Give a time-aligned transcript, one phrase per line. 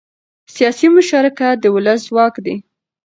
[0.55, 2.55] سیاسي مشارکت د ولس ځواک دی